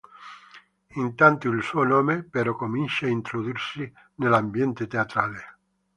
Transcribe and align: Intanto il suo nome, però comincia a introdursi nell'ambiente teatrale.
Intanto 0.95 1.47
il 1.51 1.61
suo 1.61 1.83
nome, 1.83 2.23
però 2.23 2.55
comincia 2.55 3.05
a 3.05 3.09
introdursi 3.09 3.93
nell'ambiente 4.15 4.87
teatrale. 4.87 5.45